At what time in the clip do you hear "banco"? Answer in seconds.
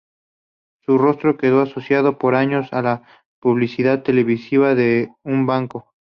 5.45-5.93